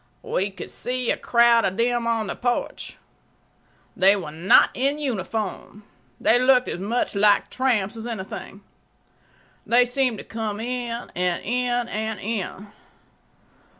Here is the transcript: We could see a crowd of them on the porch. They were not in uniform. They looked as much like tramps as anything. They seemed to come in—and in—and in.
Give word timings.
We 0.23 0.49
could 0.49 0.71
see 0.71 1.11
a 1.11 1.15
crowd 1.15 1.63
of 1.63 1.77
them 1.77 2.07
on 2.07 2.25
the 2.25 2.35
porch. 2.35 2.97
They 3.95 4.15
were 4.15 4.31
not 4.31 4.71
in 4.73 4.97
uniform. 4.97 5.83
They 6.19 6.39
looked 6.39 6.67
as 6.67 6.79
much 6.79 7.13
like 7.13 7.51
tramps 7.51 7.95
as 7.95 8.07
anything. 8.07 8.61
They 9.63 9.85
seemed 9.85 10.17
to 10.17 10.23
come 10.23 10.59
in—and 10.59 11.45
in—and 11.45 12.19
in. 12.19 12.65